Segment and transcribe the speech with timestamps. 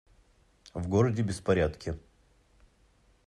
[0.73, 1.99] В городе беспорядки.